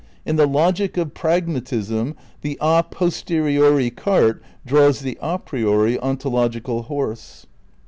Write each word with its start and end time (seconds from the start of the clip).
In 0.25 0.35
the 0.35 0.47
logic 0.47 0.97
of 0.97 1.13
pragmatism 1.13 2.15
the 2.41 2.57
a 2.59 2.81
posteriori 2.81 3.91
cart 3.91 4.41
draws 4.65 5.01
the 5.01 5.15
a 5.21 5.37
priori 5.37 5.99
ontological 5.99 6.81
horse. 6.85 7.45